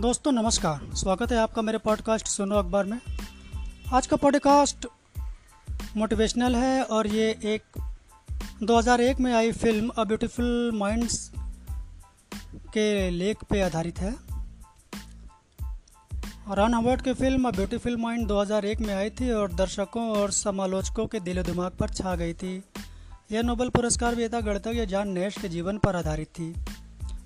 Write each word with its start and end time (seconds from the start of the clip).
दोस्तों, 0.00 0.32
नमस्कार। 0.32 0.96
स्वागत 0.96 1.32
है 1.32 1.38
आपका 1.38 1.62
मेरे 1.62 1.78
पॉडकास्ट 1.78 2.26
सुनो 2.26 2.56
अखबार 2.56 2.84
में। 2.84 3.00
आज 3.92 4.06
का 4.06 4.16
पॉडकास्ट 4.16 4.86
मोटिवेशनल 5.96 6.56
है 6.56 6.82
और 6.82 7.06
ये 7.06 7.30
एक 7.44 7.62
2001 8.62 9.20
में 9.20 9.34
आई 9.34 9.52
फ़िल्म 9.52 9.88
अ 9.88 10.04
ब्यूटीफुल 10.04 10.72
माइंड्स 10.74 11.32
के 12.54 13.10
लेख 13.10 13.36
पे 13.50 13.62
आधारित 13.62 13.98
है। 13.98 14.14
रन 16.50 16.72
अवार्ड 16.72 17.02
की 17.02 17.14
फ़िल्म 17.14 17.48
अ 17.48 17.50
ब्यूटीफुल 17.50 17.96
माइंड 17.96 18.26
2001 18.26 18.80
में 18.80 18.94
आई 18.94 19.10
थी 19.10 19.30
और 19.30 19.52
दर्शकों 19.52 20.08
और 20.08 20.30
समालोचकों 20.30 21.06
के 21.06 21.20
दिलो 21.20 21.42
दिमाग 21.42 21.70
पर 21.70 21.88
छा 21.88 22.16
गई 22.16 22.34
थी। 22.34 22.64
यह 23.32 23.42
नोबेल 23.42 23.68
पुरस्कार 23.68 24.14
विजेता 24.14 24.40
गणतज्ञ 24.40 24.86
जॉन 24.86 25.08
नेश 25.08 25.38
के 25.42 25.48
जीवन 25.48 25.78
पर 25.78 25.96
आधारित 25.96 26.28
थी। 26.28 26.54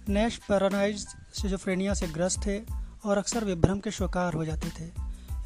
नैश 0.09 0.37
पैरानाइज 0.37 1.07
सिजोफ्रेनिया 1.35 1.95
से 1.95 2.07
ग्रस्त 2.07 2.47
थे 2.47 2.59
और 3.05 3.19
अक्सर 3.19 3.45
विभ्रम 3.45 3.79
के 3.79 3.91
शिकार 3.91 4.35
हो 4.35 4.45
जाते 4.45 4.71
थे। 4.71 4.91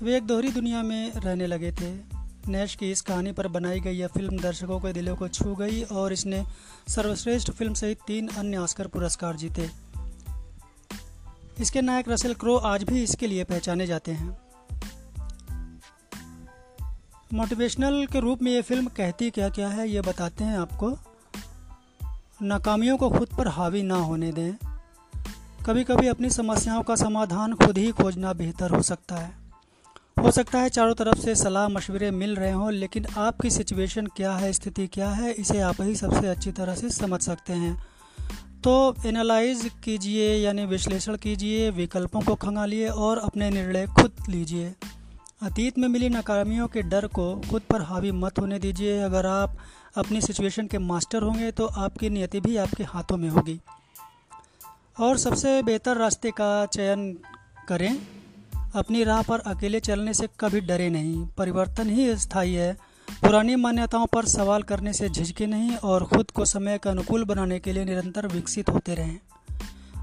वे 0.02 0.16
एक 0.16 0.26
दोहरी 0.26 0.50
दुनिया 0.50 0.82
में 0.82 1.12
रहने 1.12 1.46
लगे 1.46 1.72
थे। 1.72 1.92
नैश 2.48 2.74
की 2.74 2.90
इस 2.90 3.00
कहानी 3.00 3.32
पर 3.32 3.48
बनाई 3.48 3.80
गई 3.80 3.92
यह 3.92 4.06
फ़िल्म 4.06 4.38
दर्शकों 4.38 4.80
के 4.80 4.92
दिलों 4.92 5.16
को 5.16 5.28
छू 5.28 5.54
गई 5.54 5.82
और 5.82 6.12
इसने 6.12 6.44
सर्वश्रेष्ठ 6.88 7.50
फ़िल्म 7.50 7.74
सहित 7.74 7.98
तीन 8.06 8.28
अन्य 8.28 8.56
ऑस्कर 8.56 8.86
पुरस्कार 8.86 9.36
जीते। 9.36 9.70
इसके 11.60 11.80
नायक 11.80 12.08
रसेल 12.08 12.34
क्रो 12.34 12.56
आज 12.56 12.84
भी 12.84 13.02
इसके 13.02 13.26
लिए 13.26 13.44
पहचाने 13.44 13.86
जाते 13.86 14.12
हैं। 14.12 14.38
मोटिवेशनल 17.34 18.06
के 18.06 18.20
रूप 18.20 18.42
में 18.42 18.52
ये 18.52 18.62
फ़िल्म 18.62 18.86
कहती 18.86 19.30
क्या 19.30 19.48
क्या 19.48 19.68
है, 19.68 19.88
ये 19.88 20.00
बताते 20.00 20.44
हैं 20.44 20.58
आपको। 20.58 20.98
नाकामियों 22.42 22.96
को 22.96 23.10
खुद 23.10 23.28
पर 23.38 23.48
हावी 23.48 23.82
ना 23.82 23.94
होने 23.94 24.32
दें। 24.32 24.52
कभी 25.66 25.84
कभी 25.84 26.06
अपनी 26.06 26.30
समस्याओं 26.30 26.82
का 26.82 26.96
समाधान 26.96 27.54
खुद 27.54 27.78
ही 27.78 27.90
खोजना 27.90 28.32
बेहतर 28.32 28.70
हो 28.70 28.82
सकता 28.82 29.16
है। 29.16 29.32
हो 30.22 30.30
सकता 30.30 30.58
है 30.58 30.68
चारों 30.68 30.94
तरफ़ 30.94 31.18
से 31.18 31.34
सलाह 31.34 31.68
मशवरे 31.68 32.10
मिल 32.10 32.36
रहे 32.36 32.52
हों, 32.52 32.72
लेकिन 32.72 33.06
आपकी 33.18 33.50
सिचुएशन 33.50 34.06
क्या 34.06 34.32
है, 34.32 34.52
स्थिति 34.52 34.86
क्या 34.86 35.10
है, 35.10 35.32
इसे 35.32 35.60
आप 35.60 35.80
ही 35.80 35.94
सबसे 35.94 36.26
अच्छी 36.26 36.52
तरह 36.52 36.74
से 36.74 36.90
समझ 36.90 37.20
सकते 37.20 37.52
हैं। 37.52 37.86
तो 38.64 38.94
एनालाइज 39.06 39.70
कीजिए, 39.84 40.34
यानी 40.34 40.66
विश्लेषण 40.66 41.16
कीजिए, 41.16 41.70
विकल्पों 41.70 42.20
को 42.20 42.34
खंगालिए 42.34 42.88
और 42.88 43.18
अपने 43.18 43.50
निर्णय 43.50 43.86
खुद 43.86 44.12
लीजिए। 44.28 44.74
अतीत 45.40 45.78
में 45.78 45.86
मिली 45.88 46.08
नाकामियों 46.08 46.66
के 46.68 46.82
डर 46.82 47.06
को 47.06 47.24
खुद 47.50 47.62
पर 47.62 47.82
हावी 47.82 48.10
मत 48.12 48.38
होने 48.38 48.58
दीजिए। 48.58 48.98
अगर 49.00 49.26
आप 49.26 49.56
अपनी 49.96 50.20
सिचुएशन 50.20 50.66
के 50.66 50.78
मास्टर 50.78 51.22
होंगे 51.22 51.50
तो 51.50 51.66
आपकी 51.66 52.10
नियति 52.10 52.40
भी 52.40 52.56
आपके 52.56 52.84
हाथों 52.84 53.16
में 53.16 53.28
होगी। 53.28 53.58
और 55.00 55.18
सबसे 55.18 55.62
बेहतर 55.62 55.96
रास्ते 55.96 56.30
का 56.30 56.66
चयन 56.66 57.12
करें। 57.68 57.98
अपनी 58.74 59.04
राह 59.04 59.22
पर 59.22 59.38
अकेले 59.38 59.80
चलने 59.80 60.14
से 60.14 60.28
कभी 60.40 60.60
डरे 60.60 60.90
नहीं। 60.90 61.26
परिवर्तन 61.28 61.90
ही 61.90 62.16
स्थायी 62.16 62.54
है। 62.54 62.72
पुरानी 63.22 63.56
मान्यताओं 63.56 64.06
पर 64.06 64.24
सवाल 64.24 64.62
करने 64.62 64.92
से 64.92 65.08
झिझके 65.08 65.46
नहीं 65.46 65.76
और 65.76 66.04
खुद 66.04 66.30
को 66.30 66.44
समय 66.44 66.78
का 66.78 66.90
अनुकूल 66.90 67.24
बनाने 67.24 67.58
के 67.58 67.72
लिए 67.72 67.84
निरंतर 67.84 68.26
विकसित 68.26 68.70
होते 68.70 68.94
रहें। 68.94 69.18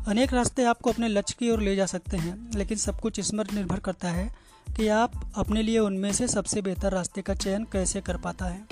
अनेक 0.08 0.34
रास्ते 0.34 0.64
आपको 0.64 0.92
अपने 0.92 1.08
लक्ष्य 1.08 1.36
की 1.40 1.50
ओर 1.50 1.62
ले 1.62 1.76
जा 1.76 1.86
सकते 1.86 2.18
हैं, 2.18 2.52
लेकिन 2.56 2.78
सब 2.78 3.00
कुछ 3.00 3.20
इस 3.20 3.34
पर 3.34 3.54
निर्भर 3.54 3.80
करता 3.80 4.10
है 4.10 4.36
कि 4.78 4.88
आप 4.88 5.12
अपने 5.36 5.64
लिए 5.64 5.80
उनमें 5.80 6.12
से 6.14 6.28
सबसे 6.28 6.62
बेहतर 6.62 6.92
रास्ते 6.92 7.22
का 7.22 7.34
चयन 7.36 7.64
कैसे 7.64 8.02
कर 8.02 8.18
पाता 8.18 8.46
है। 8.46 8.68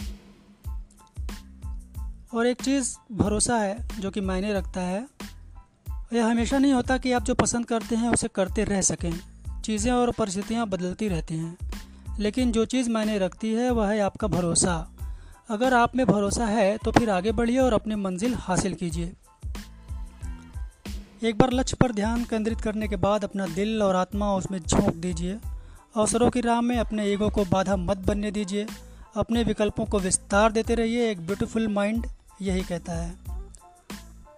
और 2.33 2.47
एक 2.47 2.61
चीज़ 2.61 2.95
भरोसा 3.11 3.57
है 3.57 3.99
जो 3.99 4.11
कि 4.11 4.21
मायने 4.21 4.53
रखता 4.53 4.81
है, 4.81 5.07
यह 6.13 6.25
हमेशा 6.25 6.57
नहीं 6.57 6.73
होता 6.73 6.97
कि 6.97 7.11
आप 7.11 7.23
जो 7.23 7.35
पसंद 7.35 7.65
करते 7.65 7.95
हैं 7.95 8.09
उसे 8.09 8.27
करते 8.27 8.63
रह 8.63 8.81
सकें। 8.81 9.13
चीज़ें 9.61 9.91
और 9.91 10.11
परिस्थितियाँ 10.11 10.67
बदलती 10.67 11.07
रहती 11.07 11.37
हैं, 11.37 11.57
लेकिन 12.19 12.51
जो 12.51 12.65
चीज़ 12.65 12.89
मायने 12.89 13.17
रखती 13.17 13.53
है 13.53 13.71
वह 13.71 13.87
है 13.87 13.99
आपका 13.99 14.27
भरोसा। 14.27 14.77
अगर 15.49 15.73
आप 15.73 15.95
में 15.95 16.05
भरोसा 16.05 16.45
है 16.45 16.77
तो 16.77 16.91
फिर 16.91 17.09
आगे 17.09 17.31
बढ़िए 17.31 17.59
और 17.59 17.73
अपनी 17.73 17.95
मंजिल 17.95 18.35
हासिल 18.35 18.73
कीजिए। 18.73 19.13
एक 21.23 21.37
बार 21.37 21.53
लक्ष्य 21.53 21.77
पर 21.79 21.91
ध्यान 21.91 22.23
केंद्रित 22.23 22.61
करने 22.61 22.87
के 22.87 22.95
बाद 22.95 23.23
अपना 23.23 23.47
दिल 23.47 23.83
और 23.83 23.95
आत्मा 23.95 24.35
उसमें 24.35 24.59
झोंक 24.59 24.95
दीजिए। 24.95 25.39
अवसरों 25.95 26.29
की 26.29 26.41
राह 26.41 26.61
में 26.61 26.77
अपने 26.77 27.05
ईगो 27.13 27.29
को 27.29 27.45
बाधा 27.45 27.75
मत 27.75 27.97
बनने 27.97 28.31
दीजिए। 28.31 28.67
अपने 29.15 29.43
विकल्पों 29.43 29.85
को 29.85 29.99
विस्तार 29.99 30.51
देते 30.51 30.75
रहिए, 30.75 31.11
एक 31.11 31.25
ब्यूटीफुल 31.25 31.67
माइंड 31.67 32.07
यही 32.41 32.61
कहता 32.61 32.93
है। 32.93 33.15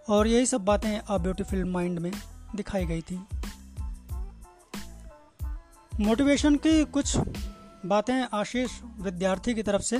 और 0.09 0.27
यही 0.27 0.45
सब 0.45 0.65
बातें 0.65 0.99
अ 0.99 1.17
ब्यूटीफुल 1.17 1.63
माइंड 1.63 1.99
में 1.99 2.11
दिखाई 2.55 2.85
गई 2.85 3.01
थी। 3.01 3.25
मोटिवेशन 5.99 6.55
की 6.55 6.85
कुछ 6.85 7.17
बातें 7.85 8.25
आशीष 8.33 8.71
विद्यार्थी 8.99 9.53
की 9.53 9.63
तरफ़ 9.63 9.81
से। 9.81 9.97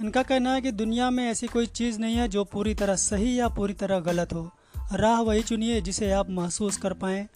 इनका 0.00 0.22
कहना 0.22 0.52
है 0.52 0.60
कि 0.60 0.72
दुनिया 0.72 1.10
में 1.10 1.30
ऐसी 1.30 1.46
कोई 1.46 1.66
चीज़ 1.66 1.98
नहीं 1.98 2.16
है 2.16 2.28
जो 2.28 2.44
पूरी 2.44 2.74
तरह 2.74 2.96
सही 2.96 3.40
या 3.40 3.48
पूरी 3.48 3.72
तरह 3.72 4.00
गलत 4.00 4.32
हो। 4.32 4.50
राह 4.92 5.20
वही 5.20 5.42
चुनिए 5.42 5.80
जिसे 5.80 6.10
आप 6.12 6.30
महसूस 6.30 6.76
कर 6.76 6.92
पाएँ, 6.92 7.26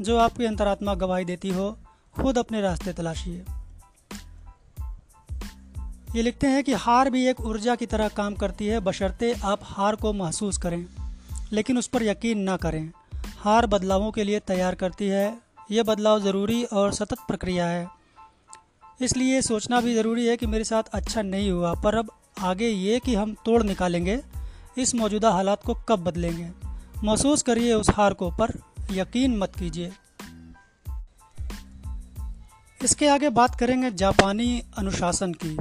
जो 0.00 0.16
आपकी 0.18 0.44
अंतरात्मा 0.44 0.94
गवाही 0.94 1.24
देती 1.24 1.48
हो, 1.48 1.78
खुद 2.16 2.38
अपने 2.38 2.60
रास्ते 2.60 2.92
तलाशिए। 2.92 3.44
ये 6.14 6.22
लिखते 6.22 6.46
हैं 6.46 6.64
कि 6.64 6.72
हार 6.72 7.10
भी 7.10 7.26
एक 7.26 7.40
ऊर्जा 7.40 7.74
की 7.74 7.86
तरह 7.86 8.08
काम 8.08 8.34
करती 8.34 8.66
है, 8.66 8.80
बशर्ते 8.80 9.32
आप 9.44 9.60
हार 9.62 9.96
को 9.96 10.12
महसूस 10.12 10.58
करें, 10.58 10.86
लेकिन 11.52 11.78
उस 11.78 11.86
पर 11.86 12.02
यकीन 12.02 12.38
ना 12.38 12.56
करें। 12.56 12.90
हार 13.38 13.66
बदलावों 13.66 14.10
के 14.12 14.24
लिए 14.24 14.40
तैयार 14.40 14.74
करती 14.74 15.08
है 15.08 15.38
यह 15.70 15.82
बदलाव 15.82 16.20
ज़रूरी 16.20 16.64
और 16.64 16.92
सतत 16.92 17.18
प्रक्रिया 17.28 17.66
है। 17.66 17.88
इसलिए 19.00 19.42
सोचना 19.42 19.80
भी 19.80 19.94
ज़रूरी 19.94 20.26
है 20.26 20.36
कि 20.36 20.46
मेरे 20.46 20.64
साथ 20.64 20.82
अच्छा 20.82 21.22
नहीं 21.22 21.50
हुआ, 21.50 21.74
पर 21.74 21.94
अब 21.94 22.10
आगे 22.40 22.68
ये 22.68 23.00
कि 23.00 23.14
हम 23.14 23.36
तोड़ 23.44 23.62
निकालेंगे, 23.62 24.20
इस 24.78 24.94
मौजूदा 24.94 25.30
हालात 25.30 25.62
को 25.62 25.74
कब 25.88 26.04
बदलेंगे? 26.04 26.50
महसूस 27.06 27.42
करिए 27.42 27.74
उस 27.74 27.90
हार 27.90 28.14
को 28.14 28.30
पर 28.30 28.52
यकीन 28.90 29.36
मत 29.36 29.52
कीजिए। 29.58 29.92
इसके 32.84 33.08
आगे 33.08 33.28
बात 33.28 33.58
करेंगे 33.58 33.90
जापानी 33.90 34.62
अनुशासन 34.78 35.32
की। 35.32 35.56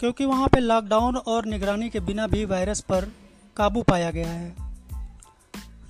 क्योंकि 0.00 0.24
वहाँ 0.24 0.48
पे 0.48 0.60
लॉकडाउन 0.60 1.16
और 1.16 1.46
निगरानी 1.46 1.90
के 1.90 2.00
बिना 2.00 2.26
भी 2.26 2.44
वायरस 2.44 2.80
पर 2.80 3.12
काबू 3.56 3.82
पाया 3.82 4.10
गया 4.10 4.28
है। 4.28 4.56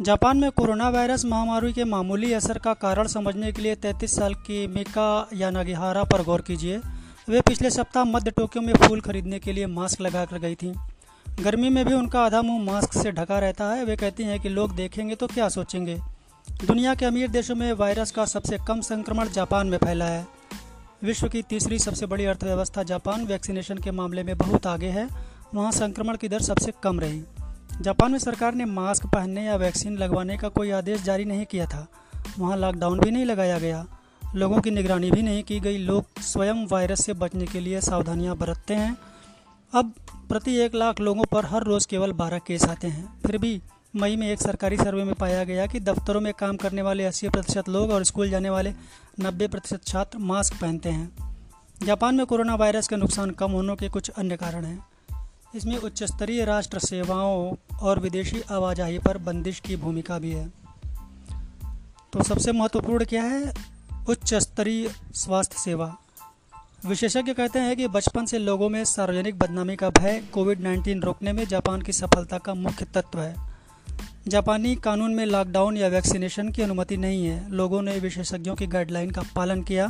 जापान 0.00 0.38
में 0.38 0.50
कोरोना 0.50 0.88
वायरस 0.88 1.24
महामारी 1.24 1.72
के 1.72 1.84
मामूली 1.84 2.32
असर 2.32 2.58
का 2.58 2.74
कारण 2.74 3.06
समझने 3.06 3.52
के 3.52 3.62
लिए 3.62 3.74
33 3.74 4.16
साल 4.16 4.34
की 4.34 4.66
मिका 4.66 5.28
यानागिहारा 5.34 6.04
पर 6.04 6.22
गौर 6.22 6.40
कीजिए। 6.40 6.78
वे 7.28 7.40
पिछले 7.40 7.70
सप्ताह 7.70 8.04
मध्य 8.04 8.30
टोक्यो 8.30 8.62
में 8.62 8.74
फूल 8.74 9.00
खरीदने 9.00 9.38
के 9.38 9.52
लिए 9.52 9.66
मास्क 9.66 10.00
लगा 10.00 10.24
कर 10.24 10.38
गई 10.38 10.54
थी। 10.54 10.74
गर्मी 11.40 11.68
में 11.68 11.84
भी 11.84 11.94
उनका 11.94 12.20
आधा 12.20 12.42
मुँह 12.42 12.64
मास्क 12.64 12.92
से 12.92 13.12
ढका 13.12 13.38
रहता 13.38 13.64
है। 13.64 13.84
वे 13.84 13.96
कहती 13.96 14.22
हैं 14.22 14.40
कि 14.40 14.48
लोग 14.48 14.74
देखेंगे 14.76 15.14
तो 15.14 15.26
क्या 15.26 15.48
सोचेंगे। 15.48 15.98
दुनिया 16.64 16.94
के 16.94 17.04
अमीर 17.04 17.28
देशों 17.28 17.54
में 17.54 17.72
वायरस 17.72 18.10
का 18.10 18.24
सबसे 18.24 18.58
कम 18.68 18.80
संक्रमण 18.80 19.28
जापान 19.28 19.66
में 19.66 19.78
फैला 19.78 20.04
है। 20.04 20.26
विश्व 21.04 21.28
की 21.28 21.42
तीसरी 21.42 21.78
सबसे 21.78 22.06
बड़ी 22.06 22.24
अर्थव्यवस्था 22.24 22.82
जापान, 22.82 23.24
वैक्सीनेशन 23.24 23.78
के 23.78 23.90
मामले 23.90 24.22
में 24.22 24.38
बहुत 24.38 24.66
आगे 24.66 24.86
है। 24.86 25.08
वहाँ 25.54 25.72
संक्रमण 25.72 26.16
की 26.16 26.28
दर 26.28 26.40
सबसे 26.40 26.72
कम 26.82 27.00
रही। 27.00 27.22
जापान 27.80 28.12
में 28.12 28.18
सरकार 28.18 28.54
ने 28.54 28.64
मास्क 28.64 29.06
पहनने 29.06 29.44
या 29.44 29.56
वैक्सीन 29.56 29.96
लगवाने 29.96 30.38
का 30.38 30.48
कोई 30.48 30.70
आदेश 30.70 31.02
जारी 31.02 31.24
नहीं 31.24 31.44
किया 31.44 31.66
था। 31.66 31.86
वहाँ 32.38 32.56
लॉकडाउन 32.56 33.00
भी 33.00 33.10
नहीं 33.10 33.24
लगाया 33.24 33.58
गया। 33.58 33.86
लोगों 34.34 34.60
की 34.60 34.70
निगरानी 34.70 35.10
भी 35.10 35.22
नहीं 35.22 35.42
की 35.42 35.60
गई। 35.60 35.78
लोग 35.78 36.20
स्वयं 36.20 36.66
वायरस 36.66 37.04
से 37.04 37.12
बचने 37.12 37.46
के 37.46 37.60
लिए 37.60 37.80
सावधानियाँ 37.80 38.36
बरतते 38.36 38.74
हैं। 38.74 38.96
अब 39.74 39.92
प्रति 40.28 40.54
एक 40.54 40.74
लाख 40.74 41.00
लोगों 41.00 41.24
पर 41.24 41.46
हर 41.46 41.62
रोज़ 41.62 41.86
केवल 41.88 42.12
बारह 42.12 42.38
केस 42.38 42.64
आते 42.64 42.86
हैं। 42.86 43.20
फिर 43.26 43.38
भी 43.38 43.62
मई 43.96 44.16
में 44.16 44.30
एक 44.30 44.42
सरकारी 44.42 44.76
सर्वे 44.76 45.04
में 45.04 45.14
पाया 45.14 45.44
गया 45.44 45.66
कि 45.66 45.80
दफ्तरों 45.80 46.20
में 46.20 46.34
काम 46.34 46.56
करने 46.56 46.82
वाले 46.82 47.04
अस्सी 47.04 47.28
प्रतिशत 47.28 47.68
लोग 47.68 47.90
और 47.90 48.04
स्कूल 48.04 48.30
जाने 48.30 48.50
वाले 48.50 48.72
नब्बे 49.20 49.48
प्रतिशत 49.48 49.84
छात्र 49.86 50.18
मास्क 50.18 50.60
पहनते 50.60 50.88
हैं। 50.88 51.36
जापान 51.82 52.14
में 52.14 52.26
कोरोना 52.26 52.54
वायरस 52.54 52.88
का 52.88 52.96
नुकसान 52.96 53.30
कम 53.30 53.50
होने 53.50 53.76
के 53.76 53.88
कुछ 53.88 54.08
अन्य 54.08 54.36
कारण 54.36 54.64
हैं। 54.64 54.86
इसमें 55.54 55.76
उच्च 55.76 56.02
स्तरीय 56.02 56.44
राष्ट्र 56.44 56.78
सेवाओं 56.78 57.54
और 57.82 57.98
विदेशी 57.98 58.42
आवाजाही 58.50 58.98
पर 58.98 59.18
बंदिश 59.18 59.60
की 59.60 59.76
भूमिका 59.76 60.18
भी 60.18 60.30
है। 60.30 60.52
तो 62.12 62.22
सबसे 62.22 62.52
महत्वपूर्ण 62.52 63.04
क्या 63.04 63.22
है? 63.22 63.54
उच्च 64.08 64.34
स्तरीय 64.34 64.90
स्वास्थ्य 65.14 65.56
सेवा। 65.58 65.96
विशेषज्ञ 66.84 67.32
कहते 67.32 67.58
हैं 67.58 67.76
कि 67.76 67.88
बचपन 67.88 68.24
से 68.24 68.38
लोगों 68.38 68.68
में 68.68 68.84
सार्वजनिक 68.84 69.38
बदनामी 69.38 69.76
का 69.76 69.90
भय 69.90 70.22
कोविड 70.32 70.60
19 70.60 71.02
रोकने 71.04 71.32
में 71.32 71.44
जापान 71.44 71.82
की 71.82 71.92
सफलता 71.92 72.38
का 72.38 72.54
मुख्य 72.54 72.84
तत्व 72.84 73.20
है। 73.20 73.34
जापानी 74.28 74.74
कानून 74.76 75.14
में 75.14 75.26
लॉकडाउन 75.26 75.76
या 75.76 75.88
वैक्सीनेशन 75.88 76.48
की 76.48 76.62
अनुमति 76.62 76.96
नहीं 76.96 77.26
है। 77.26 77.50
लोगों 77.50 77.82
ने 77.82 77.98
विशेषज्ञों 77.98 78.54
की 78.54 78.66
गाइडलाइन 78.66 79.10
का 79.10 79.22
पालन 79.36 79.62
किया। 79.62 79.86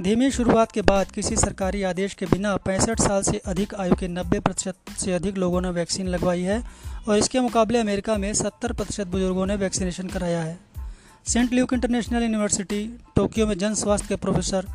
धीमी 0.00 0.30
शुरुआत 0.30 0.72
के 0.72 0.82
बाद 0.82 1.10
किसी 1.10 1.36
सरकारी 1.36 1.82
आदेश 1.82 2.14
के 2.14 2.26
बिना 2.26 2.56
पैंसठ 2.56 3.00
साल 3.00 3.22
से 3.22 3.40
अधिक 3.46 3.74
आयु 3.74 3.94
के 3.94 4.08
90 4.08 4.40
प्रतिशत 4.40 4.74
से 4.98 5.12
अधिक 5.12 5.38
लोगों 5.38 5.60
ने 5.60 5.70
वैक्सीन 5.70 6.08
लगवाई 6.08 6.42
है 6.42 6.62
और 7.08 7.18
इसके 7.18 7.40
मुकाबले 7.40 7.78
अमेरिका 7.78 8.18
में 8.18 8.32
70 8.34 8.72
प्रतिशत 8.72 9.06
बुज़ुर्गों 9.06 9.46
ने 9.46 9.56
वैक्सीनेशन 9.56 10.08
कराया 10.08 10.42
है। 10.42 10.58
Saint 11.26 11.52
Luke 11.52 11.72
international 11.72 12.22
university, 12.22 12.98
Tokyo 13.16 13.46
में 13.46 13.58
जन 13.58 13.74
स्वास्थ्य 13.74 14.08
के 14.08 14.16
प्रोफेसर 14.16 14.66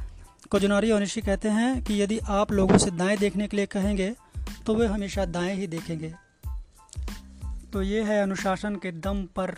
कोजनारी 0.51 0.91
ओनिशी 0.91 1.21
कहते 1.21 1.49
हैं 1.49 1.83
कि 1.83 2.01
यदि 2.01 2.19
आप 2.19 2.51
लोगों 2.51 2.77
से 2.77 2.91
दाएँ 2.91 3.17
देखने 3.17 3.47
के 3.47 3.57
लिए 3.57 3.65
कहेंगे 3.65 4.15
तो 4.65 4.75
वे 4.75 4.87
हमेशा 4.87 5.25
दाएँ 5.25 5.55
ही 5.55 5.67
देखेंगे। 5.67 6.15
तो 7.73 7.81
ये 7.81 8.03
है 8.03 8.23
अनुशासन 8.23 8.75
के 8.75 8.91
दम 8.91 9.23
पर। 9.23 9.55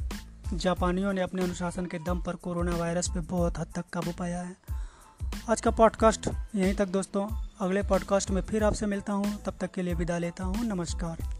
जापानियों 0.53 1.13
ने 1.13 1.21
अपने 1.21 1.43
अनुशासन 1.43 1.85
के 1.85 1.99
दम 1.99 2.21
पर 2.21 2.35
कोरोना 2.35 2.75
वायरस 2.75 3.07
पे 3.07 3.19
बहुत 3.19 3.59
हद 3.59 3.67
तक 3.75 3.85
काबू 3.93 4.11
पाया 4.11 4.41
है। 4.41 4.55
आज 5.49 5.61
का 5.61 5.71
पॉडकास्ट 5.71 6.29
यहीं 6.55 6.73
तक 6.73 6.87
दोस्तों। 6.87 7.27
अगले 7.61 7.83
पॉडकास्ट 7.83 8.31
में 8.31 8.41
फिर 8.41 8.63
आपसे 8.63 8.85
मिलता 8.85 9.13
हूँ। 9.13 9.43
तब 9.43 9.53
तक 9.61 9.71
के 9.71 9.81
लिए 9.81 9.93
विदा 9.93 10.17
लेता 10.17 10.43
हूँ। 10.43 10.65
नमस्कार। 10.65 11.36